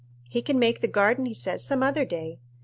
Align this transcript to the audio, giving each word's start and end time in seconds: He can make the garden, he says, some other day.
He 0.27 0.41
can 0.41 0.57
make 0.57 0.81
the 0.81 0.87
garden, 0.87 1.27
he 1.27 1.35
says, 1.35 1.63
some 1.63 1.83
other 1.83 2.05
day. 2.05 2.39